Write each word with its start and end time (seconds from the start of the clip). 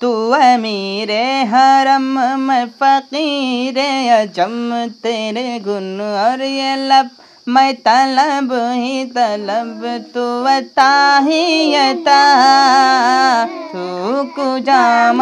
تو 0.00 0.32
امیر 0.34 1.10
حرم 1.52 2.18
میں 2.38 2.64
فقیر 2.78 3.78
اجم 4.12 4.74
تیرے 5.02 5.58
گن 5.66 6.00
اور 6.00 6.40
یہ 6.40 6.74
لب 6.78 7.06
میں 7.46 7.72
طلب 7.84 8.52
ہی 8.74 9.04
طلب 9.14 9.86
تو 10.14 10.26
عطا 10.48 11.20
ہی 11.26 11.74
عطا 11.76 12.20
تو 13.72 14.22
کجا 14.36 15.12